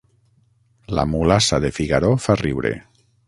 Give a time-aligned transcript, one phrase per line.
[0.99, 2.73] La mulassa de Figaró fa riure